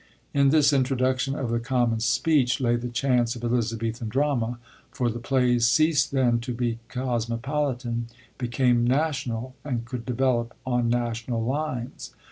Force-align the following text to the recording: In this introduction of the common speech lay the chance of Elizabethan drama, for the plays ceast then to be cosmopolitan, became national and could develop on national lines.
In 0.33 0.49
this 0.49 0.73
introduction 0.73 1.35
of 1.35 1.51
the 1.51 1.59
common 1.59 1.99
speech 1.99 2.59
lay 2.59 2.75
the 2.75 2.89
chance 2.89 3.35
of 3.35 3.43
Elizabethan 3.43 4.09
drama, 4.09 4.57
for 4.89 5.11
the 5.11 5.19
plays 5.19 5.67
ceast 5.67 6.09
then 6.09 6.39
to 6.39 6.55
be 6.55 6.79
cosmopolitan, 6.89 8.07
became 8.39 8.83
national 8.83 9.53
and 9.63 9.85
could 9.85 10.03
develop 10.03 10.55
on 10.65 10.89
national 10.89 11.43
lines. 11.45 12.15